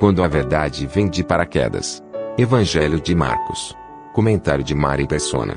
Quando 0.00 0.24
a 0.24 0.28
verdade 0.28 0.88
vem 0.92 1.08
de 1.08 1.22
paraquedas. 1.22 2.02
Evangelho 2.36 3.00
de 3.00 3.14
Marcos. 3.14 3.74
Comentário 4.12 4.64
de 4.64 4.74
Mari 4.74 5.06
Persona. 5.06 5.56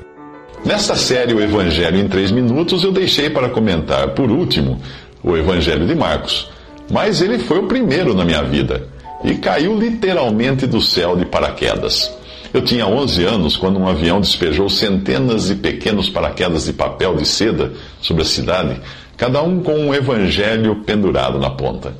Nesta 0.64 0.94
série 0.94 1.34
O 1.34 1.40
Evangelho 1.40 1.98
em 1.98 2.08
3 2.08 2.30
minutos, 2.30 2.84
eu 2.84 2.92
deixei 2.92 3.28
para 3.28 3.48
comentar, 3.48 4.10
por 4.10 4.30
último, 4.30 4.80
o 5.24 5.36
Evangelho 5.36 5.86
de 5.86 5.94
Marcos. 5.94 6.50
Mas 6.88 7.20
ele 7.20 7.40
foi 7.40 7.58
o 7.58 7.66
primeiro 7.66 8.14
na 8.14 8.24
minha 8.24 8.42
vida 8.44 8.86
e 9.24 9.34
caiu 9.34 9.76
literalmente 9.76 10.68
do 10.68 10.80
céu 10.80 11.16
de 11.16 11.26
paraquedas. 11.26 12.16
Eu 12.54 12.62
tinha 12.62 12.86
11 12.86 13.24
anos 13.24 13.56
quando 13.56 13.78
um 13.78 13.88
avião 13.88 14.20
despejou 14.20 14.70
centenas 14.70 15.48
de 15.48 15.56
pequenos 15.56 16.08
paraquedas 16.08 16.64
de 16.64 16.72
papel 16.72 17.16
de 17.16 17.26
seda 17.26 17.72
sobre 18.00 18.22
a 18.22 18.26
cidade, 18.26 18.80
cada 19.16 19.42
um 19.42 19.60
com 19.60 19.74
um 19.74 19.92
evangelho 19.92 20.76
pendurado 20.86 21.40
na 21.40 21.50
ponta. 21.50 21.92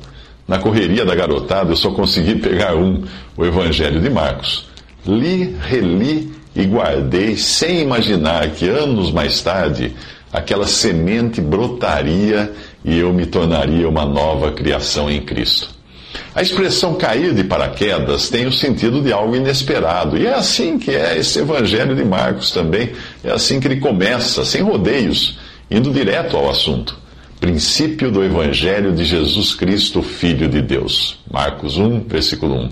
Na 0.49 0.57
correria 0.57 1.05
da 1.05 1.13
garotada, 1.13 1.71
eu 1.73 1.75
só 1.75 1.91
consegui 1.91 2.33
pegar 2.33 2.75
um, 2.75 3.03
o 3.37 3.45
Evangelho 3.45 4.01
de 4.01 4.09
Marcos. 4.09 4.65
Li, 5.05 5.55
reli 5.61 6.33
e 6.55 6.65
guardei 6.65 7.37
sem 7.37 7.81
imaginar 7.81 8.49
que 8.49 8.67
anos 8.67 9.11
mais 9.11 9.39
tarde 9.43 9.93
aquela 10.33 10.65
semente 10.65 11.39
brotaria 11.39 12.51
e 12.83 12.97
eu 12.97 13.13
me 13.13 13.27
tornaria 13.27 13.87
uma 13.87 14.07
nova 14.07 14.51
criação 14.51 15.07
em 15.07 15.21
Cristo. 15.21 15.69
A 16.33 16.41
expressão 16.41 16.95
cair 16.95 17.35
de 17.35 17.43
paraquedas 17.43 18.27
tem 18.27 18.47
o 18.47 18.51
sentido 18.51 19.03
de 19.03 19.13
algo 19.13 19.35
inesperado. 19.35 20.17
E 20.17 20.25
é 20.25 20.33
assim 20.33 20.79
que 20.79 20.89
é 20.89 21.15
esse 21.19 21.37
Evangelho 21.37 21.95
de 21.95 22.03
Marcos 22.03 22.51
também. 22.51 22.93
É 23.23 23.29
assim 23.29 23.59
que 23.59 23.67
ele 23.67 23.79
começa, 23.79 24.43
sem 24.43 24.63
rodeios, 24.63 25.37
indo 25.69 25.93
direto 25.93 26.35
ao 26.35 26.49
assunto. 26.49 26.98
Princípio 27.39 28.11
do 28.11 28.21
Evangelho 28.21 28.91
de 28.91 29.05
Jesus 29.05 29.55
Cristo, 29.55 30.01
Filho 30.01 30.49
de 30.49 30.61
Deus. 30.61 31.19
Marcos 31.31 31.77
1, 31.77 32.01
versículo 32.01 32.53
1. 32.53 32.69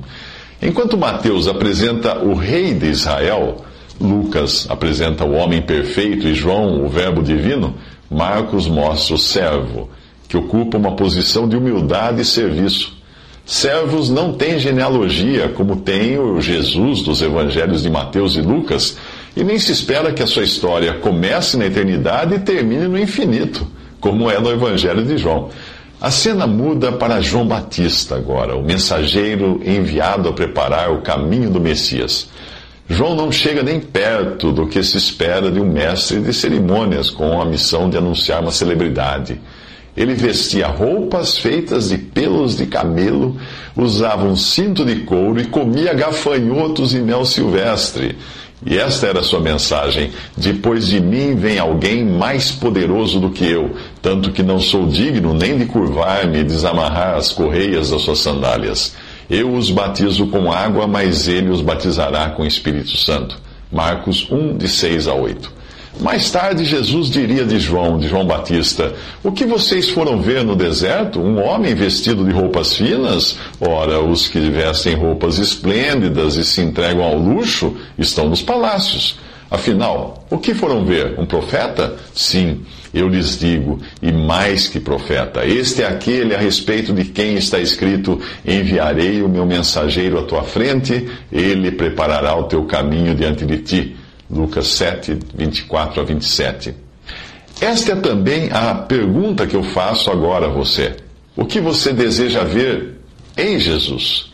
Enquanto 0.62 0.98
Mateus 0.98 1.48
apresenta 1.48 2.20
o 2.20 2.34
Rei 2.34 2.74
de 2.74 2.88
Israel, 2.88 3.64
Lucas 4.00 4.68
apresenta 4.70 5.24
o 5.24 5.34
homem 5.34 5.62
perfeito 5.62 6.28
e 6.28 6.34
João 6.34 6.84
o 6.84 6.90
Verbo 6.90 7.24
divino, 7.24 7.76
Marcos 8.12 8.68
mostra 8.68 9.16
o 9.16 9.18
servo, 9.18 9.90
que 10.28 10.36
ocupa 10.36 10.78
uma 10.78 10.98
posição 10.98 11.48
de 11.48 11.56
humildade 11.56 12.22
e 12.22 12.26
serviço. 12.26 12.98
Servos 13.46 14.10
não 14.10 14.34
têm 14.34 14.60
genealogia 14.60 15.48
como 15.48 15.78
tem 15.78 16.20
o 16.20 16.42
Jesus 16.42 17.02
dos 17.04 17.22
evangelhos 17.22 17.84
de 17.84 17.90
Mateus 17.90 18.36
e 18.36 18.42
Lucas, 18.42 18.98
e 19.34 19.46
nem 19.46 19.58
se 19.58 19.72
espera 19.72 20.12
que 20.12 20.22
a 20.22 20.28
sua 20.28 20.44
história 20.44 20.96
comece 20.96 21.56
na 21.56 21.68
eternidade 21.68 22.36
e 22.36 22.40
termine 22.40 22.90
no 22.90 23.00
infinito, 23.00 23.66
como 24.00 24.30
é 24.30 24.40
no 24.40 24.52
evangelho 24.52 25.04
de 25.04 25.18
João. 25.18 25.50
A 26.00 26.12
cena 26.12 26.46
muda 26.46 26.92
para 26.92 27.22
João 27.22 27.48
Batista 27.48 28.16
agora, 28.16 28.56
o 28.56 28.64
mensageiro 28.64 29.60
enviado 29.66 30.30
a 30.30 30.34
preparar 30.34 30.92
o 30.92 31.02
caminho 31.02 31.50
do 31.50 31.60
Messias. 31.60 32.30
João 32.88 33.16
não 33.16 33.32
chega 33.32 33.64
nem 33.64 33.80
perto 33.80 34.52
do 34.52 34.68
que 34.68 34.82
se 34.84 34.96
espera 34.96 35.52
de 35.52 35.60
um 35.60 35.70
mestre 35.70 36.22
de 36.22 36.32
cerimônias 36.32 37.10
com 37.10 37.42
a 37.42 37.46
missão 37.46 37.90
de 37.90 37.98
anunciar 37.98 38.42
uma 38.42 38.52
celebridade. 38.52 39.42
Ele 39.96 40.14
vestia 40.14 40.68
roupas 40.68 41.40
feitas 41.40 41.90
de 41.90 41.98
pelos 41.98 42.56
de 42.56 42.68
camelo, 42.68 43.36
usava 43.76 44.26
um 44.26 44.36
cinto 44.36 44.86
de 44.86 44.98
couro 44.98 45.42
e 45.42 45.46
comia 45.46 45.96
gafanhotos 45.96 46.94
e 46.94 47.00
mel 47.00 47.26
silvestre. 47.26 48.16
E 48.66 48.78
esta 48.78 49.08
era 49.08 49.20
a 49.20 49.24
sua 49.24 49.40
mensagem: 49.40 50.12
Depois 50.36 50.88
de 50.88 51.00
mim 51.00 51.36
vem 51.36 51.60
alguém 51.60 52.04
mais 52.04 52.52
poderoso 52.52 53.20
do 53.20 53.30
que 53.30 53.46
eu, 53.46 53.76
tanto 54.02 54.32
que 54.32 54.42
não 54.42 54.60
sou 54.60 54.88
digno 54.88 55.34
nem 55.34 55.58
de 55.58 55.66
curvar-me 55.66 56.40
e 56.40 56.44
desamarrar 56.44 57.16
as 57.16 57.32
correias 57.32 57.92
das 57.92 58.02
suas 58.02 58.20
sandálias. 58.20 58.96
Eu 59.30 59.54
os 59.54 59.70
batizo 59.70 60.28
com 60.28 60.52
água, 60.52 60.88
mas 60.88 61.28
ele 61.28 61.50
os 61.50 61.62
batizará 61.62 62.30
com 62.30 62.46
Espírito 62.46 62.96
Santo. 62.98 63.38
Marcos 63.72 64.28
1, 64.32 64.58
de 64.58 64.68
6 64.68 65.08
a 65.08 65.14
8. 65.14 65.57
Mais 66.00 66.30
tarde, 66.30 66.64
Jesus 66.64 67.10
diria 67.10 67.44
de 67.44 67.60
João, 67.60 67.98
de 67.98 68.08
João 68.08 68.26
Batista: 68.26 68.94
O 69.24 69.32
que 69.32 69.46
vocês 69.46 69.90
foram 69.90 70.22
ver 70.22 70.44
no 70.44 70.56
deserto? 70.56 71.20
Um 71.20 71.44
homem 71.44 71.74
vestido 71.74 72.24
de 72.24 72.32
roupas 72.32 72.76
finas? 72.76 73.38
Ora, 73.60 74.00
os 74.00 74.28
que 74.28 74.40
vestem 74.40 74.96
roupas 74.96 75.40
esplêndidas 75.40 76.36
e 76.36 76.46
se 76.46 76.62
entregam 76.62 77.04
ao 77.04 77.18
luxo 77.18 77.76
estão 77.98 78.30
nos 78.30 78.44
palácios. 78.44 79.20
Afinal, 79.50 80.26
o 80.30 80.38
que 80.38 80.54
foram 80.54 80.86
ver? 80.86 81.18
Um 81.18 81.26
profeta? 81.26 81.96
Sim, 82.14 82.62
eu 82.94 83.08
lhes 83.08 83.40
digo, 83.40 83.80
e 84.02 84.12
mais 84.12 84.68
que 84.68 84.80
profeta. 84.80 85.46
Este 85.46 85.82
é 85.82 85.88
aquele 85.88 86.36
a 86.36 86.38
respeito 86.38 86.94
de 86.94 87.06
quem 87.06 87.36
está 87.36 87.58
escrito: 87.58 88.22
Enviarei 88.46 89.24
o 89.24 89.30
meu 89.30 89.48
mensageiro 89.48 90.20
à 90.20 90.24
tua 90.24 90.44
frente, 90.44 91.10
ele 91.32 91.72
preparará 91.72 92.36
o 92.36 92.44
teu 92.44 92.66
caminho 92.66 93.16
diante 93.16 93.46
de 93.48 93.58
ti. 93.58 93.98
Lucas 94.30 94.68
7, 94.68 95.20
24 95.34 96.02
a 96.02 96.04
27. 96.04 96.76
Esta 97.60 97.94
é 97.94 97.96
também 97.96 98.50
a 98.52 98.76
pergunta 98.76 99.48
que 99.48 99.56
eu 99.56 99.64
faço 99.64 100.12
agora 100.12 100.48
a 100.48 100.50
você. 100.50 100.96
O 101.36 101.46
que 101.46 101.60
você 101.60 101.94
deseja 101.94 102.44
ver 102.44 103.00
em 103.36 103.60
Jesus? 103.60 104.32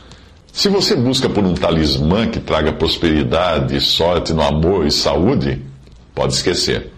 Se 0.52 0.70
você 0.70 0.96
busca 0.96 1.30
por 1.30 1.44
um 1.44 1.54
talismã 1.54 2.28
que 2.28 2.40
traga 2.40 2.74
prosperidade, 2.74 3.80
sorte 3.81 4.34
no 4.34 4.42
amor 4.42 4.86
e 4.86 4.92
saúde, 4.92 5.62
pode 6.14 6.34
esquecer. 6.34 6.92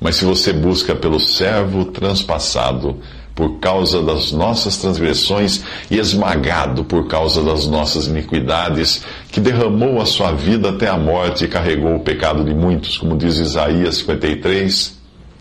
Mas 0.00 0.16
se 0.16 0.24
você 0.24 0.52
busca 0.52 0.94
pelo 0.94 1.20
servo 1.20 1.86
transpassado, 1.86 3.00
por 3.40 3.58
causa 3.58 4.02
das 4.02 4.32
nossas 4.32 4.76
transgressões 4.76 5.64
e 5.90 5.98
esmagado 5.98 6.84
por 6.84 7.06
causa 7.06 7.42
das 7.42 7.66
nossas 7.66 8.06
iniquidades, 8.06 9.02
que 9.32 9.40
derramou 9.40 9.98
a 9.98 10.04
sua 10.04 10.30
vida 10.32 10.68
até 10.68 10.88
a 10.88 10.98
morte 10.98 11.46
e 11.46 11.48
carregou 11.48 11.96
o 11.96 12.00
pecado 12.00 12.44
de 12.44 12.52
muitos, 12.52 12.98
como 12.98 13.16
diz 13.16 13.38
Isaías 13.38 13.94
53. 13.94 14.94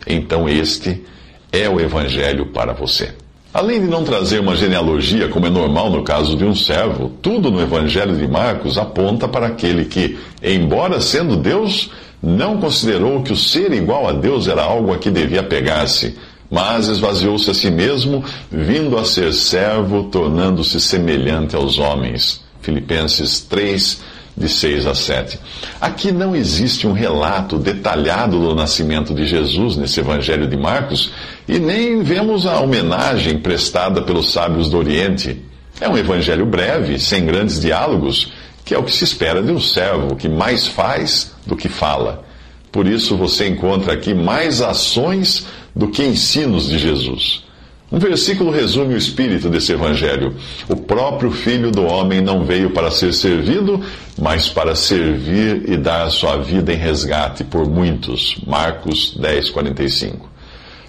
Então 0.08 0.48
este 0.48 1.04
é 1.52 1.68
o 1.68 1.78
Evangelho 1.78 2.46
para 2.54 2.72
você. 2.72 3.14
Além 3.54 3.82
de 3.82 3.88
não 3.88 4.06
trazer 4.06 4.40
uma 4.40 4.56
genealogia, 4.56 5.28
como 5.28 5.48
é 5.48 5.50
normal 5.50 5.90
no 5.90 6.02
caso 6.02 6.38
de 6.38 6.46
um 6.46 6.56
servo, 6.56 7.12
tudo 7.22 7.52
no 7.52 7.60
Evangelho 7.60 8.16
de 8.16 8.30
Marcos 8.30 8.78
aponta 8.78 9.28
para 9.28 9.48
aquele 9.48 9.84
que, 9.84 10.18
embora 10.42 11.02
sendo 11.02 11.36
Deus, 11.36 11.92
não 12.24 12.62
considerou 12.62 13.22
que 13.24 13.34
o 13.34 13.36
ser 13.36 13.74
igual 13.74 14.08
a 14.08 14.14
Deus 14.14 14.48
era 14.48 14.64
algo 14.64 14.94
a 14.94 14.98
que 14.98 15.12
devia 15.12 15.44
pegar-se 15.44 16.16
mas 16.50 16.88
esvaziou-se 16.88 17.50
a 17.50 17.54
si 17.54 17.70
mesmo, 17.70 18.24
vindo 18.52 18.98
a 18.98 19.06
ser 19.06 19.34
servo, 19.34 20.06
tornando-se 20.06 20.80
semelhante 20.80 21.56
aos 21.56 21.78
homens. 21.78 22.42
Filipenses 22.62 23.42
3, 23.42 24.02
de 24.40 24.48
6 24.48 24.88
a 24.88 24.96
7. 24.96 25.40
Aqui 25.82 26.12
não 26.12 26.36
existe 26.36 26.88
um 26.88 26.94
relato 26.94 27.58
detalhado 27.58 28.40
do 28.40 28.56
nascimento 28.56 29.14
de 29.14 29.28
Jesus 29.28 29.76
nesse 29.76 30.00
Evangelho 30.00 30.48
de 30.48 30.56
Marcos, 30.56 31.12
e 31.48 31.60
nem 31.60 32.02
vemos 32.02 32.46
a 32.46 32.60
homenagem 32.60 33.40
prestada 33.40 34.02
pelos 34.02 34.32
sábios 34.32 34.70
do 34.70 34.78
Oriente. 34.78 35.44
É 35.82 35.88
um 35.88 35.98
evangelho 35.98 36.46
breve, 36.46 37.00
sem 37.00 37.26
grandes 37.26 37.60
diálogos, 37.60 38.32
que 38.66 38.74
é 38.74 38.78
o 38.78 38.84
que 38.84 38.94
se 38.94 39.04
espera 39.04 39.42
de 39.42 39.52
um 39.52 39.60
servo, 39.60 40.16
que 40.16 40.30
mais 40.30 40.68
faz 40.68 41.34
do 41.46 41.56
que 41.56 41.70
fala. 41.70 42.24
Por 42.72 42.86
isso 42.86 43.18
você 43.18 43.48
encontra 43.48 43.94
aqui 43.94 44.14
mais 44.14 44.62
ações 44.62 45.48
do 45.76 45.88
que 45.88 46.04
ensinos 46.04 46.68
de 46.68 46.78
Jesus. 46.78 47.44
Um 47.92 47.98
versículo 47.98 48.52
resume 48.52 48.94
o 48.94 48.98
espírito 48.98 49.50
desse 49.50 49.72
evangelho. 49.72 50.36
O 50.68 50.76
próprio 50.76 51.32
Filho 51.32 51.72
do 51.72 51.84
Homem 51.84 52.22
não 52.22 52.46
veio 52.46 52.70
para 52.70 52.92
ser 52.92 53.12
servido, 53.14 53.82
mas 54.20 54.48
para 54.48 54.76
servir 54.76 55.64
e 55.68 55.76
dar 55.76 56.10
sua 56.12 56.38
vida 56.38 56.72
em 56.72 56.78
resgate 56.78 57.44
por 57.44 57.68
muitos. 57.68 58.38
Marcos 58.46 59.18
10, 59.20 59.50
45. 59.50 60.30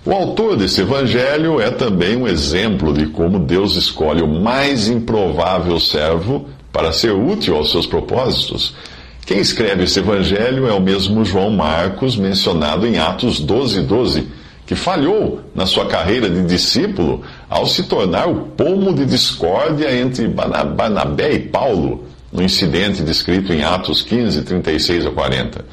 O 0.05 0.13
autor 0.13 0.57
desse 0.57 0.83
evangelho 0.83 1.59
é 1.59 1.71
também 1.71 2.17
um 2.17 2.29
exemplo 2.29 2.93
de 2.93 3.07
como 3.07 3.39
Deus 3.39 3.77
escolhe 3.77 4.23
o 4.23 4.29
mais 4.29 4.89
improvável 4.89 5.81
servo 5.81 6.49
para 6.71 6.93
ser 6.93 7.13
útil 7.13 7.57
aos 7.57 7.71
seus 7.71 7.87
propósitos. 7.87 8.75
Quem 9.25 9.39
escreve 9.39 9.85
esse 9.85 10.01
evangelho 10.01 10.67
é 10.67 10.73
o 10.73 10.81
mesmo 10.81 11.25
João 11.25 11.51
Marcos, 11.51 12.17
mencionado 12.17 12.87
em 12.87 12.99
Atos 12.99 13.41
12, 13.41 13.83
12 13.83 14.40
que 14.71 14.77
falhou 14.77 15.41
na 15.53 15.67
sua 15.67 15.87
carreira 15.87 16.31
de 16.31 16.45
discípulo 16.45 17.25
ao 17.49 17.67
se 17.67 17.83
tornar 17.89 18.29
o 18.29 18.43
pomo 18.51 18.95
de 18.95 19.05
discórdia 19.05 19.93
entre 19.93 20.29
Barnabé 20.29 21.33
e 21.33 21.39
Paulo, 21.41 22.05
no 22.33 22.41
incidente 22.41 23.03
descrito 23.03 23.53
em 23.53 23.65
Atos 23.65 24.01
15, 24.01 24.43
36 24.43 25.07
a 25.07 25.11
40. 25.11 25.65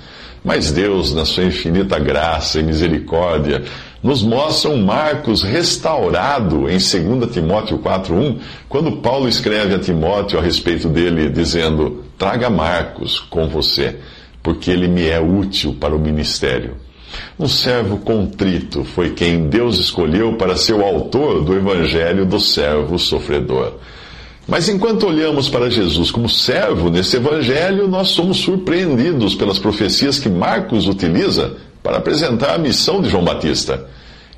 Mas 0.43 0.71
Deus, 0.71 1.13
na 1.13 1.25
sua 1.25 1.43
infinita 1.43 1.99
graça 1.99 2.59
e 2.59 2.63
misericórdia, 2.63 3.61
nos 4.01 4.23
mostra 4.23 4.71
um 4.71 4.83
Marcos 4.83 5.43
restaurado 5.43 6.67
em 6.67 6.79
2 6.79 7.31
Timóteo 7.31 7.77
4,1, 7.77 8.39
quando 8.67 8.93
Paulo 8.93 9.29
escreve 9.29 9.75
a 9.75 9.79
Timóteo 9.79 10.39
a 10.39 10.41
respeito 10.41 10.89
dele, 10.89 11.29
dizendo: 11.29 12.03
Traga 12.17 12.49
Marcos 12.49 13.19
com 13.19 13.47
você, 13.47 13.95
porque 14.41 14.71
ele 14.71 14.87
me 14.87 15.05
é 15.05 15.19
útil 15.19 15.77
para 15.79 15.95
o 15.95 15.99
ministério. 15.99 16.87
Um 17.39 17.47
servo 17.47 17.97
contrito 17.97 18.83
foi 18.83 19.11
quem 19.11 19.47
Deus 19.47 19.79
escolheu 19.79 20.33
para 20.37 20.55
ser 20.55 20.73
o 20.73 20.83
autor 20.83 21.43
do 21.43 21.55
evangelho 21.55 22.25
do 22.25 22.39
servo 22.39 22.97
sofredor. 22.97 23.73
Mas 24.47 24.69
enquanto 24.69 25.07
olhamos 25.07 25.49
para 25.49 25.69
Jesus 25.69 26.09
como 26.09 26.29
servo 26.29 26.89
nesse 26.89 27.17
evangelho, 27.17 27.87
nós 27.87 28.09
somos 28.09 28.37
surpreendidos 28.37 29.35
pelas 29.35 29.59
profecias 29.59 30.19
que 30.19 30.29
Marcos 30.29 30.87
utiliza 30.87 31.57
para 31.83 31.97
apresentar 31.97 32.55
a 32.55 32.57
missão 32.57 33.01
de 33.01 33.09
João 33.09 33.25
Batista. 33.25 33.85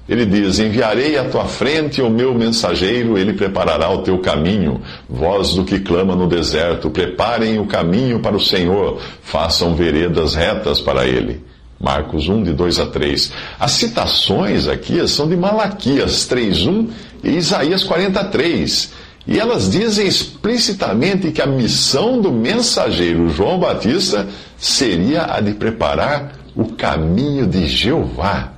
Ele 0.09 0.25
diz: 0.25 0.57
Enviarei 0.57 1.15
à 1.17 1.25
tua 1.25 1.45
frente 1.45 2.01
o 2.01 2.09
meu 2.09 2.33
mensageiro, 2.33 3.15
ele 3.15 3.33
preparará 3.33 3.91
o 3.91 3.99
teu 3.99 4.17
caminho. 4.17 4.81
Voz 5.07 5.53
do 5.53 5.63
que 5.63 5.79
clama 5.79 6.15
no 6.15 6.27
deserto, 6.27 6.89
preparem 6.89 7.59
o 7.59 7.67
caminho 7.67 8.19
para 8.19 8.35
o 8.35 8.41
Senhor, 8.41 8.99
façam 9.21 9.75
veredas 9.75 10.33
retas 10.33 10.81
para 10.81 11.07
ele. 11.07 11.43
Marcos 11.79 12.27
1, 12.27 12.43
de 12.43 12.53
2 12.53 12.79
a 12.79 12.85
3. 12.87 13.31
As 13.59 13.71
citações 13.71 14.67
aqui 14.67 15.07
são 15.07 15.29
de 15.29 15.37
Malaquias 15.37 16.27
3.1 16.29 16.89
e 17.23 17.37
Isaías 17.37 17.83
43. 17.83 18.91
E 19.25 19.39
elas 19.39 19.69
dizem 19.69 20.07
explicitamente 20.07 21.31
que 21.31 21.41
a 21.41 21.47
missão 21.47 22.19
do 22.19 22.31
mensageiro 22.31 23.29
João 23.29 23.59
Batista 23.59 24.27
seria 24.57 25.33
a 25.33 25.39
de 25.39 25.53
preparar 25.53 26.33
o 26.55 26.65
caminho 26.65 27.47
de 27.47 27.67
Jeová. 27.67 28.53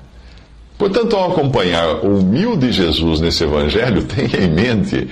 Portanto, 0.78 1.16
ao 1.16 1.32
acompanhar 1.32 2.04
o 2.04 2.20
humilde 2.20 2.72
Jesus 2.72 3.20
nesse 3.20 3.44
evangelho, 3.44 4.04
tenha 4.08 4.46
em 4.46 4.50
mente 4.50 5.08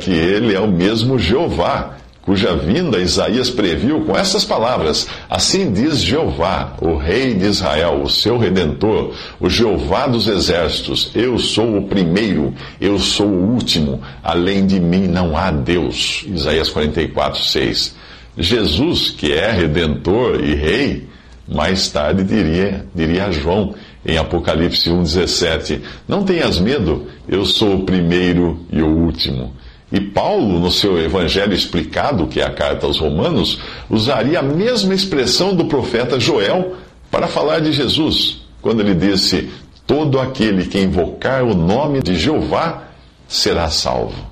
que 0.00 0.10
ele 0.12 0.54
é 0.54 0.60
o 0.60 0.68
mesmo 0.68 1.18
Jeová 1.18 1.96
cuja 2.28 2.54
vinda 2.54 2.98
Isaías 2.98 3.48
previu 3.48 4.02
com 4.02 4.14
essas 4.14 4.44
palavras: 4.44 5.08
Assim 5.30 5.72
diz 5.72 6.02
Jeová, 6.02 6.76
o 6.78 6.94
Rei 6.94 7.32
de 7.32 7.46
Israel, 7.46 8.02
o 8.02 8.10
seu 8.10 8.36
redentor, 8.36 9.14
o 9.40 9.48
Jeová 9.48 10.06
dos 10.06 10.28
exércitos: 10.28 11.10
Eu 11.14 11.38
sou 11.38 11.78
o 11.78 11.86
primeiro, 11.88 12.52
eu 12.78 12.98
sou 12.98 13.26
o 13.26 13.54
último, 13.54 14.02
além 14.22 14.66
de 14.66 14.78
mim 14.78 15.06
não 15.06 15.34
há 15.38 15.50
Deus. 15.50 16.26
Isaías 16.28 16.68
44, 16.68 17.42
6. 17.42 17.96
Jesus, 18.36 19.08
que 19.08 19.32
é 19.32 19.50
redentor 19.50 20.44
e 20.44 20.54
rei, 20.54 21.08
mais 21.48 21.88
tarde 21.88 22.22
diria, 22.24 22.84
diria 22.94 23.24
a 23.24 23.30
João 23.30 23.74
em 24.04 24.18
Apocalipse 24.18 24.90
1,17: 24.90 25.80
Não 26.06 26.24
tenhas 26.24 26.60
medo, 26.60 27.06
eu 27.26 27.46
sou 27.46 27.76
o 27.76 27.84
primeiro 27.84 28.66
e 28.70 28.82
o 28.82 28.86
último. 28.86 29.54
E 29.90 30.00
Paulo, 30.00 30.58
no 30.58 30.70
seu 30.70 30.98
Evangelho 30.98 31.54
explicado, 31.54 32.26
que 32.26 32.40
é 32.40 32.44
a 32.44 32.50
carta 32.50 32.86
aos 32.86 32.98
Romanos, 32.98 33.58
usaria 33.88 34.40
a 34.40 34.42
mesma 34.42 34.94
expressão 34.94 35.54
do 35.54 35.64
profeta 35.64 36.20
Joel 36.20 36.74
para 37.10 37.26
falar 37.26 37.60
de 37.60 37.72
Jesus, 37.72 38.42
quando 38.60 38.80
ele 38.80 38.94
disse: 38.94 39.48
Todo 39.86 40.20
aquele 40.20 40.66
que 40.66 40.78
invocar 40.78 41.42
o 41.42 41.54
nome 41.54 42.02
de 42.02 42.16
Jeová 42.16 42.88
será 43.26 43.70
salvo. 43.70 44.26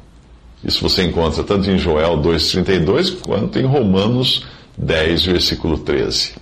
Isso 0.63 0.83
você 0.83 1.05
encontra 1.05 1.43
tanto 1.43 1.71
em 1.71 1.79
Joel 1.79 2.19
2,32 2.19 3.21
quanto 3.21 3.59
em 3.59 3.65
Romanos 3.65 4.45
10, 4.77 5.27
versículo 5.27 5.79
13. 5.79 6.35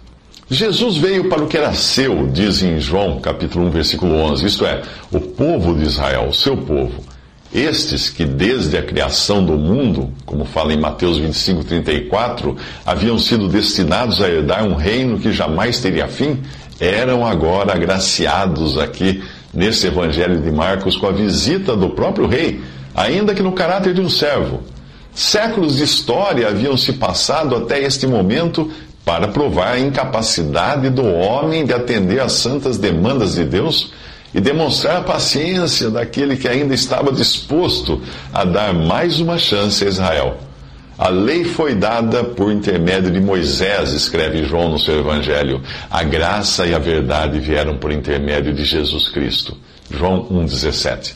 Jesus 0.51 0.97
veio 0.97 1.29
para 1.29 1.43
o 1.43 1.47
que 1.47 1.57
era 1.57 1.73
seu, 1.73 2.27
diz 2.27 2.63
em 2.63 2.79
João 2.79 3.21
capítulo 3.21 3.67
1, 3.67 3.71
versículo 3.71 4.15
11, 4.15 4.47
isto 4.47 4.67
é, 4.67 4.83
o 5.11 5.21
povo 5.21 5.75
de 5.75 5.85
Israel, 5.85 6.29
o 6.29 6.35
seu 6.35 6.57
povo. 6.57 7.14
Estes 7.55 8.11
que 8.11 8.25
desde 8.25 8.77
a 8.77 8.83
criação 8.83 9.45
do 9.45 9.53
mundo, 9.53 10.13
como 10.27 10.45
fala 10.45 10.73
em 10.73 10.81
Mateus 10.81 11.19
25, 11.19 11.63
34, 11.63 12.57
haviam 12.85 13.17
sido 13.17 13.47
destinados 13.47 14.21
a 14.21 14.29
herdar 14.29 14.65
um 14.65 14.75
reino 14.75 15.21
que 15.21 15.33
jamais 15.33 15.79
teria 15.79 16.09
fim, 16.09 16.43
eram 16.81 17.25
agora 17.25 17.73
agraciados 17.73 18.77
aqui 18.77 19.23
nesse 19.53 19.87
Evangelho 19.87 20.41
de 20.41 20.51
Marcos 20.51 20.97
com 20.97 21.07
a 21.07 21.13
visita 21.13 21.77
do 21.77 21.91
próprio 21.91 22.27
rei, 22.27 22.61
ainda 22.93 23.33
que 23.33 23.43
no 23.43 23.53
caráter 23.53 23.95
de 23.95 24.01
um 24.01 24.11
servo. 24.11 24.65
Séculos 25.15 25.77
de 25.77 25.85
história 25.85 26.49
haviam 26.49 26.77
se 26.77 26.95
passado 26.95 27.55
até 27.55 27.81
este 27.81 28.05
momento 28.05 28.69
para 29.05 29.29
provar 29.29 29.75
a 29.75 29.79
incapacidade 29.79 30.91
do 30.91 31.07
homem 31.07 31.65
de 31.65 31.73
atender 31.73 32.21
às 32.21 32.33
santas 32.33 32.79
demandas 32.79 33.37
de 33.37 33.45
Deus 33.45 33.93
e 34.35 34.41
demonstrar 34.41 34.97
a 34.97 35.03
paciência 35.03 35.91
daquele 35.91 36.37
que 36.37 36.49
ainda 36.49 36.75
estava 36.75 37.13
disposto 37.13 38.03
a 38.33 38.45
dar 38.45 38.75
mais 38.75 39.21
uma 39.21 39.39
chance 39.39 39.85
a 39.85 39.89
Israel. 39.89 40.39
A 40.97 41.09
lei 41.09 41.45
foi 41.45 41.75
dada 41.75 42.23
por 42.23 42.53
intermédio 42.53 43.11
de 43.11 43.21
Moisés, 43.21 43.91
escreve 43.91 44.45
João 44.45 44.71
no 44.71 44.79
seu 44.79 44.99
Evangelho. 44.99 45.61
A 45.91 46.03
graça 46.05 46.67
e 46.67 46.75
a 46.75 46.79
verdade 46.79 47.39
vieram 47.41 47.79
por 47.79 47.91
intermédio 47.91 48.53
de 48.53 48.65
Jesus 48.65 49.09
Cristo. 49.09 49.57
João 49.91 50.25
1,17. 50.31 51.15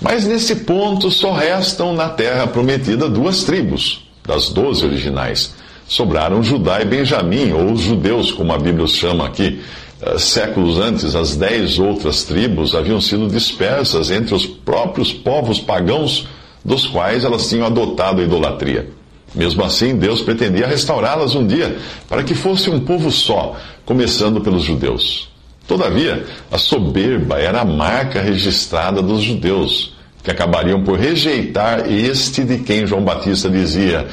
Mas 0.00 0.24
nesse 0.24 0.56
ponto 0.56 1.10
só 1.10 1.32
restam 1.32 1.92
na 1.92 2.08
terra 2.08 2.46
prometida 2.46 3.08
duas 3.08 3.42
tribos, 3.42 4.08
das 4.24 4.50
doze 4.50 4.84
originais. 4.84 5.54
Sobraram 5.88 6.42
Judá 6.42 6.80
e 6.80 6.84
Benjamim, 6.84 7.52
ou 7.52 7.72
os 7.72 7.80
judeus, 7.80 8.30
como 8.30 8.52
a 8.52 8.58
Bíblia 8.58 8.84
os 8.84 8.94
chama 8.94 9.26
aqui. 9.26 9.60
Eh, 10.00 10.18
séculos 10.18 10.78
antes, 10.78 11.14
as 11.14 11.36
dez 11.36 11.78
outras 11.78 12.22
tribos 12.22 12.74
haviam 12.74 13.00
sido 13.00 13.26
dispersas 13.26 14.10
entre 14.10 14.34
os 14.34 14.46
próprios 14.46 15.12
povos 15.12 15.58
pagãos 15.58 16.28
dos 16.64 16.86
quais 16.86 17.24
elas 17.24 17.48
tinham 17.48 17.66
adotado 17.66 18.20
a 18.20 18.24
idolatria. 18.24 18.90
Mesmo 19.34 19.62
assim, 19.64 19.96
Deus 19.96 20.22
pretendia 20.22 20.66
restaurá-las 20.66 21.34
um 21.34 21.46
dia, 21.46 21.76
para 22.08 22.22
que 22.22 22.34
fosse 22.34 22.70
um 22.70 22.80
povo 22.80 23.10
só, 23.10 23.56
começando 23.84 24.40
pelos 24.40 24.62
judeus. 24.62 25.28
Todavia, 25.66 26.24
a 26.50 26.56
soberba 26.56 27.38
era 27.38 27.60
a 27.60 27.64
marca 27.64 28.22
registrada 28.22 29.02
dos 29.02 29.22
judeus, 29.22 29.94
que 30.22 30.30
acabariam 30.30 30.82
por 30.82 30.98
rejeitar 30.98 31.90
este 31.90 32.42
de 32.42 32.58
quem 32.58 32.86
João 32.86 33.02
Batista 33.02 33.50
dizia: 33.50 34.06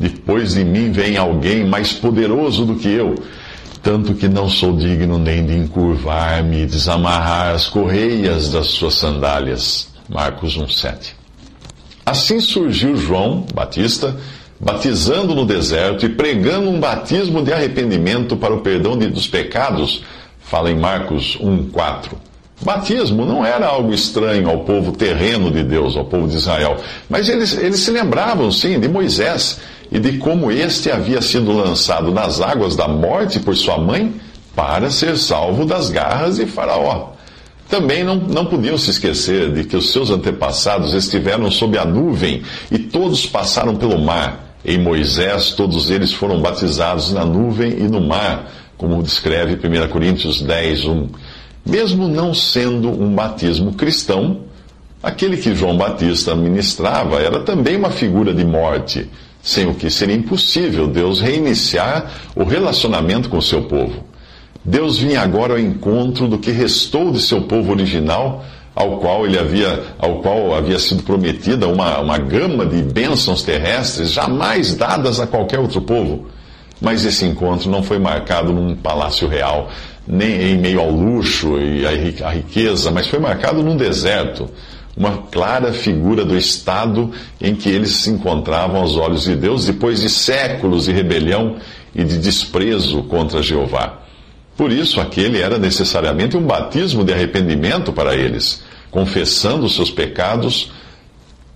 Depois 0.00 0.54
de 0.54 0.64
mim 0.64 0.90
vem 0.90 1.16
alguém 1.16 1.66
mais 1.66 1.92
poderoso 1.92 2.64
do 2.64 2.76
que 2.76 2.88
eu 2.88 3.14
tanto 3.82 4.14
que 4.14 4.28
não 4.28 4.48
sou 4.48 4.76
digno 4.76 5.18
nem 5.18 5.44
de 5.44 5.54
encurvar-me 5.54 6.62
e 6.62 6.66
desamarrar 6.66 7.54
as 7.54 7.66
correias 7.66 8.48
das 8.48 8.68
suas 8.68 8.94
sandálias. 8.94 9.88
Marcos 10.08 10.56
1,7. 10.56 11.14
Assim 12.06 12.40
surgiu 12.40 12.96
João 12.96 13.46
Batista, 13.52 14.16
batizando 14.60 15.34
no 15.34 15.44
deserto 15.44 16.06
e 16.06 16.08
pregando 16.08 16.70
um 16.70 16.78
batismo 16.78 17.42
de 17.42 17.52
arrependimento 17.52 18.36
para 18.36 18.54
o 18.54 18.60
perdão 18.60 18.96
de, 18.96 19.08
dos 19.08 19.26
pecados, 19.26 20.04
fala 20.40 20.70
em 20.70 20.78
Marcos 20.78 21.36
1,4. 21.40 22.12
Batismo 22.62 23.26
não 23.26 23.44
era 23.44 23.66
algo 23.66 23.92
estranho 23.92 24.48
ao 24.48 24.60
povo 24.60 24.92
terreno 24.92 25.50
de 25.50 25.64
Deus, 25.64 25.96
ao 25.96 26.04
povo 26.04 26.28
de 26.28 26.36
Israel, 26.36 26.76
mas 27.08 27.28
eles, 27.28 27.58
eles 27.58 27.80
se 27.80 27.90
lembravam, 27.90 28.52
sim, 28.52 28.78
de 28.78 28.88
Moisés 28.88 29.58
e 29.92 30.00
de 30.00 30.16
como 30.16 30.50
este 30.50 30.90
havia 30.90 31.20
sido 31.20 31.52
lançado 31.52 32.10
nas 32.10 32.40
águas 32.40 32.74
da 32.74 32.88
morte 32.88 33.38
por 33.38 33.54
sua 33.54 33.76
mãe 33.76 34.14
para 34.56 34.90
ser 34.90 35.18
salvo 35.18 35.66
das 35.66 35.90
garras 35.90 36.36
de 36.36 36.46
Faraó. 36.46 37.10
Também 37.68 38.02
não, 38.02 38.16
não 38.16 38.46
podiam 38.46 38.76
se 38.78 38.90
esquecer 38.90 39.52
de 39.52 39.64
que 39.64 39.76
os 39.76 39.92
seus 39.92 40.10
antepassados 40.10 40.94
estiveram 40.94 41.50
sob 41.50 41.76
a 41.76 41.84
nuvem 41.84 42.42
e 42.70 42.78
todos 42.78 43.26
passaram 43.26 43.76
pelo 43.76 43.98
mar. 43.98 44.56
Em 44.64 44.78
Moisés, 44.78 45.50
todos 45.52 45.90
eles 45.90 46.12
foram 46.12 46.40
batizados 46.40 47.12
na 47.12 47.24
nuvem 47.24 47.72
e 47.72 47.82
no 47.82 48.00
mar, 48.00 48.50
como 48.78 49.02
descreve 49.02 49.54
1 49.56 49.88
Coríntios 49.88 50.40
10, 50.40 50.84
1. 50.86 51.08
Mesmo 51.66 52.08
não 52.08 52.32
sendo 52.32 52.88
um 52.88 53.14
batismo 53.14 53.74
cristão, 53.74 54.40
aquele 55.02 55.36
que 55.36 55.54
João 55.54 55.76
Batista 55.76 56.34
ministrava 56.34 57.20
era 57.20 57.40
também 57.40 57.76
uma 57.76 57.90
figura 57.90 58.32
de 58.32 58.44
morte 58.44 59.08
sem 59.42 59.66
o 59.66 59.74
que 59.74 59.90
seria 59.90 60.14
impossível 60.14 60.86
Deus 60.86 61.20
reiniciar 61.20 62.10
o 62.36 62.44
relacionamento 62.44 63.28
com 63.28 63.38
o 63.38 63.42
seu 63.42 63.62
povo. 63.62 64.04
Deus 64.64 64.98
vinha 64.98 65.20
agora 65.20 65.54
ao 65.54 65.58
encontro 65.58 66.28
do 66.28 66.38
que 66.38 66.52
restou 66.52 67.10
de 67.10 67.20
seu 67.20 67.42
povo 67.42 67.72
original, 67.72 68.44
ao 68.74 68.98
qual 68.98 69.26
ele 69.26 69.36
havia, 69.36 69.82
ao 69.98 70.20
qual 70.20 70.54
havia 70.54 70.78
sido 70.78 71.02
prometida 71.02 71.66
uma, 71.66 71.98
uma 71.98 72.16
gama 72.16 72.64
de 72.64 72.80
bênçãos 72.80 73.42
terrestres 73.42 74.12
jamais 74.12 74.74
dadas 74.74 75.18
a 75.18 75.26
qualquer 75.26 75.58
outro 75.58 75.80
povo. 75.82 76.28
Mas 76.80 77.04
esse 77.04 77.24
encontro 77.24 77.68
não 77.68 77.82
foi 77.82 77.98
marcado 77.98 78.52
num 78.52 78.74
palácio 78.76 79.26
real, 79.26 79.68
nem 80.06 80.52
em 80.52 80.58
meio 80.58 80.80
ao 80.80 80.90
luxo 80.90 81.58
e 81.58 81.84
à 81.86 82.30
riqueza, 82.30 82.90
mas 82.90 83.08
foi 83.08 83.18
marcado 83.18 83.62
num 83.62 83.76
deserto 83.76 84.48
uma 84.96 85.18
clara 85.30 85.72
figura 85.72 86.24
do 86.24 86.36
estado 86.36 87.10
em 87.40 87.54
que 87.54 87.68
eles 87.68 87.90
se 87.96 88.10
encontravam 88.10 88.80
aos 88.80 88.96
olhos 88.96 89.24
de 89.24 89.34
Deus 89.34 89.64
depois 89.64 90.00
de 90.00 90.08
séculos 90.08 90.84
de 90.84 90.92
rebelião 90.92 91.56
e 91.94 92.04
de 92.04 92.18
desprezo 92.18 93.02
contra 93.04 93.42
Jeová. 93.42 94.00
Por 94.56 94.70
isso, 94.70 95.00
aquele 95.00 95.40
era 95.40 95.58
necessariamente 95.58 96.36
um 96.36 96.46
batismo 96.46 97.04
de 97.04 97.12
arrependimento 97.12 97.92
para 97.92 98.14
eles. 98.14 98.62
Confessando 98.90 99.64
os 99.64 99.74
seus 99.74 99.90
pecados, 99.90 100.70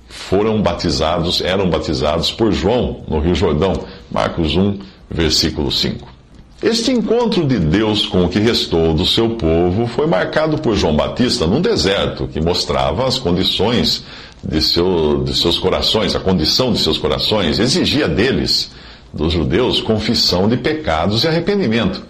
foram 0.08 0.62
batizados, 0.62 1.42
eram 1.42 1.68
batizados 1.68 2.32
por 2.32 2.52
João 2.52 3.04
no 3.06 3.20
Rio 3.20 3.34
Jordão. 3.34 3.84
Marcos 4.10 4.56
1, 4.56 4.78
versículo 5.10 5.70
5. 5.70 6.15
Este 6.62 6.90
encontro 6.90 7.46
de 7.46 7.58
Deus 7.58 8.06
com 8.06 8.24
o 8.24 8.28
que 8.30 8.38
restou 8.38 8.94
do 8.94 9.04
seu 9.04 9.30
povo 9.30 9.86
foi 9.86 10.06
marcado 10.06 10.56
por 10.56 10.74
João 10.74 10.96
Batista 10.96 11.46
num 11.46 11.60
deserto, 11.60 12.26
que 12.26 12.40
mostrava 12.40 13.06
as 13.06 13.18
condições 13.18 14.02
de, 14.42 14.62
seu, 14.62 15.22
de 15.22 15.36
seus 15.36 15.58
corações, 15.58 16.16
a 16.16 16.20
condição 16.20 16.72
de 16.72 16.78
seus 16.78 16.96
corações, 16.96 17.58
exigia 17.58 18.08
deles, 18.08 18.70
dos 19.12 19.34
judeus, 19.34 19.82
confissão 19.82 20.48
de 20.48 20.56
pecados 20.56 21.24
e 21.24 21.28
arrependimento. 21.28 22.02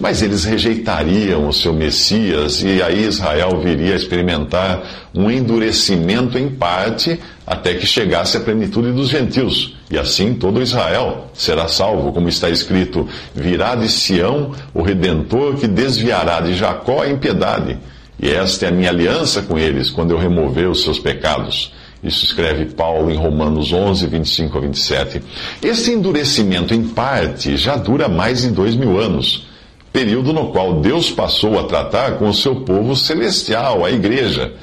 Mas 0.00 0.22
eles 0.22 0.44
rejeitariam 0.44 1.46
o 1.46 1.52
seu 1.52 1.74
Messias 1.74 2.62
e 2.62 2.82
aí 2.82 3.04
Israel 3.04 3.60
viria 3.60 3.92
a 3.92 3.96
experimentar 3.96 5.10
um 5.14 5.30
endurecimento 5.30 6.38
em 6.38 6.48
parte 6.48 7.20
até 7.46 7.74
que 7.74 7.86
chegasse 7.86 8.38
a 8.38 8.40
plenitude 8.40 8.90
dos 8.90 9.10
gentios. 9.10 9.76
E 9.92 9.98
assim 9.98 10.32
todo 10.32 10.62
Israel 10.62 11.26
será 11.34 11.68
salvo, 11.68 12.12
como 12.12 12.26
está 12.26 12.48
escrito: 12.48 13.06
virá 13.34 13.74
de 13.74 13.90
Sião 13.90 14.52
o 14.72 14.80
redentor 14.80 15.56
que 15.56 15.68
desviará 15.68 16.40
de 16.40 16.54
Jacó 16.54 17.02
a 17.02 17.10
impiedade. 17.10 17.78
E 18.18 18.30
esta 18.30 18.64
é 18.64 18.68
a 18.70 18.72
minha 18.72 18.88
aliança 18.88 19.42
com 19.42 19.58
eles 19.58 19.90
quando 19.90 20.12
eu 20.12 20.18
remover 20.18 20.70
os 20.70 20.82
seus 20.82 20.98
pecados. 20.98 21.74
Isso 22.02 22.24
escreve 22.24 22.64
Paulo 22.64 23.10
em 23.10 23.16
Romanos 23.16 23.70
11, 23.70 24.06
25 24.06 24.56
a 24.56 24.60
27. 24.62 25.22
Esse 25.62 25.92
endurecimento, 25.92 26.72
em 26.72 26.82
parte, 26.82 27.56
já 27.58 27.76
dura 27.76 28.08
mais 28.08 28.40
de 28.40 28.48
dois 28.48 28.74
mil 28.74 28.98
anos 28.98 29.46
período 29.92 30.32
no 30.32 30.50
qual 30.50 30.80
Deus 30.80 31.10
passou 31.10 31.60
a 31.60 31.64
tratar 31.64 32.12
com 32.12 32.26
o 32.26 32.32
seu 32.32 32.56
povo 32.62 32.96
celestial, 32.96 33.84
a 33.84 33.90
igreja. 33.90 34.54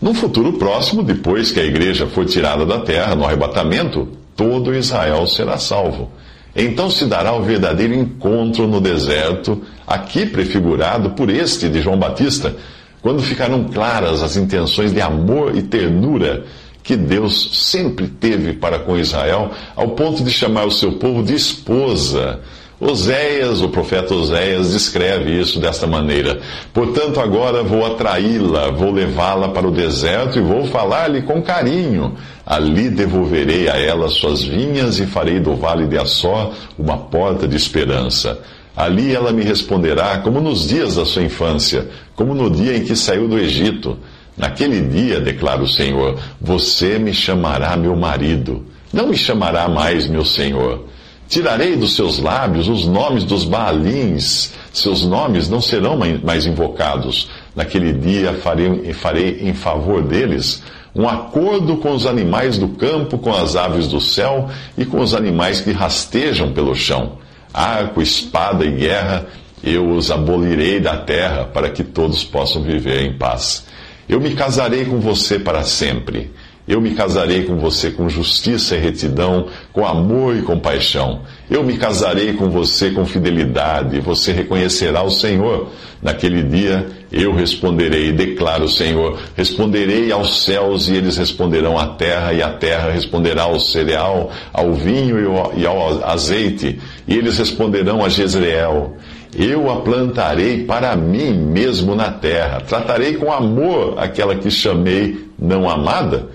No 0.00 0.14
futuro 0.14 0.54
próximo, 0.54 1.02
depois 1.02 1.52
que 1.52 1.60
a 1.60 1.64
igreja 1.64 2.06
for 2.06 2.24
tirada 2.24 2.64
da 2.64 2.78
terra 2.78 3.14
no 3.14 3.26
arrebatamento, 3.26 4.08
todo 4.40 4.74
Israel 4.74 5.26
será 5.26 5.58
salvo. 5.58 6.10
Então 6.56 6.90
se 6.90 7.04
dará 7.04 7.34
o 7.34 7.42
verdadeiro 7.42 7.92
encontro 7.92 8.66
no 8.66 8.80
deserto, 8.80 9.60
aqui 9.86 10.24
prefigurado 10.24 11.10
por 11.10 11.28
este 11.28 11.68
de 11.68 11.82
João 11.82 11.98
Batista, 11.98 12.56
quando 13.02 13.22
ficarão 13.22 13.64
claras 13.64 14.22
as 14.22 14.38
intenções 14.38 14.94
de 14.94 15.00
amor 15.02 15.54
e 15.54 15.60
ternura 15.60 16.44
que 16.82 16.96
Deus 16.96 17.50
sempre 17.68 18.08
teve 18.08 18.54
para 18.54 18.78
com 18.78 18.96
Israel, 18.96 19.50
ao 19.76 19.90
ponto 19.90 20.24
de 20.24 20.30
chamar 20.30 20.64
o 20.64 20.70
seu 20.70 20.92
povo 20.92 21.22
de 21.22 21.34
esposa 21.34 22.40
Oséias, 22.80 23.60
o 23.60 23.68
profeta 23.68 24.14
Oséias, 24.14 24.72
descreve 24.72 25.38
isso 25.38 25.60
desta 25.60 25.86
maneira: 25.86 26.40
Portanto, 26.72 27.20
agora 27.20 27.62
vou 27.62 27.84
atraí-la, 27.84 28.70
vou 28.70 28.90
levá-la 28.90 29.50
para 29.50 29.68
o 29.68 29.70
deserto 29.70 30.38
e 30.38 30.42
vou 30.42 30.64
falar-lhe 30.66 31.20
com 31.20 31.42
carinho. 31.42 32.14
Ali 32.46 32.88
devolverei 32.88 33.68
a 33.68 33.76
ela 33.76 34.08
suas 34.08 34.42
vinhas 34.42 34.98
e 34.98 35.04
farei 35.04 35.38
do 35.38 35.54
vale 35.54 35.86
de 35.86 35.98
Assó 35.98 36.54
uma 36.78 36.96
porta 36.96 37.46
de 37.46 37.54
esperança. 37.54 38.40
Ali 38.74 39.14
ela 39.14 39.30
me 39.30 39.42
responderá 39.42 40.16
como 40.18 40.40
nos 40.40 40.66
dias 40.66 40.96
da 40.96 41.04
sua 41.04 41.22
infância, 41.22 41.86
como 42.16 42.34
no 42.34 42.48
dia 42.48 42.74
em 42.78 42.84
que 42.84 42.96
saiu 42.96 43.28
do 43.28 43.38
Egito. 43.38 43.98
Naquele 44.38 44.80
dia, 44.80 45.20
declara 45.20 45.62
o 45.62 45.68
Senhor, 45.68 46.18
você 46.40 46.98
me 46.98 47.12
chamará 47.12 47.76
meu 47.76 47.94
marido, 47.94 48.64
não 48.90 49.06
me 49.06 49.18
chamará 49.18 49.68
mais 49.68 50.06
meu 50.06 50.24
Senhor. 50.24 50.86
Tirarei 51.30 51.76
dos 51.76 51.94
seus 51.94 52.18
lábios 52.18 52.66
os 52.66 52.88
nomes 52.88 53.22
dos 53.22 53.44
Baalins, 53.44 54.52
seus 54.72 55.04
nomes 55.04 55.48
não 55.48 55.60
serão 55.60 55.96
mais 56.24 56.44
invocados. 56.44 57.30
Naquele 57.54 57.92
dia 57.92 58.34
farei, 58.34 58.92
farei 58.92 59.38
em 59.42 59.54
favor 59.54 60.02
deles 60.02 60.60
um 60.92 61.08
acordo 61.08 61.76
com 61.76 61.92
os 61.92 62.04
animais 62.04 62.58
do 62.58 62.70
campo, 62.70 63.16
com 63.16 63.32
as 63.32 63.54
aves 63.54 63.86
do 63.86 64.00
céu 64.00 64.50
e 64.76 64.84
com 64.84 64.98
os 64.98 65.14
animais 65.14 65.60
que 65.60 65.70
rastejam 65.70 66.50
pelo 66.52 66.74
chão. 66.74 67.18
Arco, 67.54 68.02
espada 68.02 68.64
e 68.64 68.72
guerra, 68.72 69.26
eu 69.62 69.88
os 69.88 70.10
abolirei 70.10 70.80
da 70.80 70.96
terra 70.96 71.44
para 71.44 71.70
que 71.70 71.84
todos 71.84 72.24
possam 72.24 72.60
viver 72.60 73.02
em 73.02 73.16
paz. 73.16 73.66
Eu 74.08 74.20
me 74.20 74.34
casarei 74.34 74.84
com 74.84 74.98
você 74.98 75.38
para 75.38 75.62
sempre 75.62 76.32
eu 76.70 76.80
me 76.80 76.92
casarei 76.92 77.42
com 77.42 77.56
você 77.56 77.90
com 77.90 78.08
justiça 78.08 78.76
e 78.76 78.78
retidão, 78.78 79.48
com 79.72 79.84
amor 79.84 80.36
e 80.36 80.42
compaixão. 80.42 81.22
Eu 81.50 81.64
me 81.64 81.76
casarei 81.76 82.34
com 82.34 82.48
você 82.48 82.92
com 82.92 83.04
fidelidade, 83.04 83.98
você 83.98 84.30
reconhecerá 84.30 85.02
o 85.02 85.10
Senhor. 85.10 85.66
Naquele 86.00 86.44
dia 86.44 86.86
eu 87.10 87.34
responderei, 87.34 88.12
declara 88.12 88.62
o 88.62 88.68
Senhor, 88.68 89.18
responderei 89.36 90.12
aos 90.12 90.44
céus 90.44 90.88
e 90.88 90.94
eles 90.94 91.16
responderão 91.16 91.76
à 91.76 91.88
terra, 91.88 92.32
e 92.32 92.40
a 92.40 92.50
terra 92.50 92.92
responderá 92.92 93.42
ao 93.42 93.58
cereal, 93.58 94.30
ao 94.52 94.72
vinho 94.72 95.18
e 95.56 95.66
ao 95.66 96.04
azeite, 96.04 96.78
e 97.08 97.16
eles 97.16 97.36
responderão 97.36 98.04
a 98.04 98.08
Jezreel. 98.08 98.96
Eu 99.36 99.68
a 99.72 99.80
plantarei 99.80 100.64
para 100.64 100.94
mim 100.94 101.32
mesmo 101.32 101.96
na 101.96 102.12
terra, 102.12 102.60
tratarei 102.60 103.14
com 103.14 103.32
amor 103.32 103.94
aquela 103.98 104.36
que 104.36 104.52
chamei 104.52 105.28
não 105.36 105.68
amada 105.68 106.28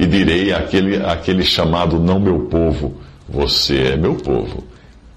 e 0.00 0.06
direi 0.06 0.50
àquele, 0.50 0.96
àquele 0.96 1.44
chamado 1.44 2.00
não 2.00 2.18
meu 2.18 2.46
povo, 2.46 2.94
você 3.28 3.92
é 3.92 3.96
meu 3.98 4.14
povo. 4.14 4.64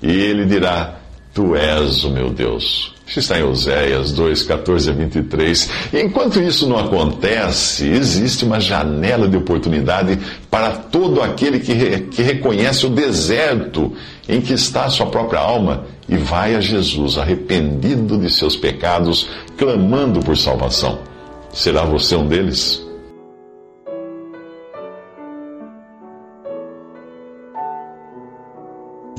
E 0.02 0.12
ele 0.12 0.46
dirá, 0.46 1.00
tu 1.34 1.56
és 1.56 2.04
o 2.04 2.10
meu 2.10 2.30
Deus. 2.30 2.94
Isso 3.08 3.20
está 3.20 3.40
em 3.40 3.44
Oséias 3.44 4.12
2, 4.12 4.44
14 4.44 4.90
a 4.90 4.94
23. 4.94 5.70
E 5.94 6.02
enquanto 6.02 6.38
isso 6.38 6.68
não 6.68 6.78
acontece, 6.78 7.88
existe 7.88 8.44
uma 8.44 8.60
janela 8.60 9.26
de 9.26 9.38
oportunidade 9.38 10.20
para 10.52 10.72
todo 10.72 11.22
aquele 11.22 11.62
que, 11.62 11.72
re, 11.72 12.00
que 12.02 12.22
reconhece 12.22 12.86
o 12.86 12.90
deserto 12.90 13.94
em 14.28 14.42
que 14.42 14.52
está 14.52 14.84
a 14.84 14.90
sua 14.90 15.06
própria 15.06 15.40
alma 15.40 15.86
e 16.10 16.18
vai 16.18 16.56
a 16.56 16.60
Jesus, 16.60 17.18
arrependido 17.18 18.18
de 18.18 18.30
seus 18.30 18.58
pecados, 18.58 19.30
clamando 19.58 20.20
por 20.20 20.36
salvação. 20.36 21.00
Será 21.54 21.86
você 21.86 22.18
um 22.18 22.28
deles? 22.28 22.83